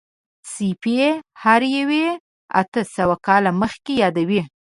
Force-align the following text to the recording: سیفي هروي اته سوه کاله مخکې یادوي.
سیفي 0.53 0.95
هروي 1.43 2.05
اته 2.61 2.81
سوه 2.95 3.15
کاله 3.27 3.51
مخکې 3.61 3.93
یادوي. 4.03 4.41